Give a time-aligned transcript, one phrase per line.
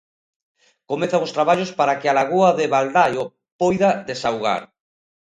[0.91, 3.23] Comezan os traballos para que a lagoa de Baldaio
[3.61, 4.61] poida desaugar.